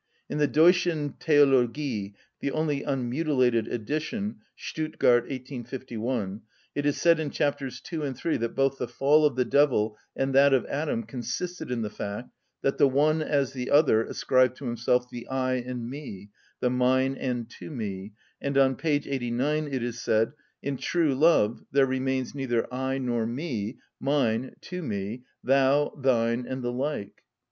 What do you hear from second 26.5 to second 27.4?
the like."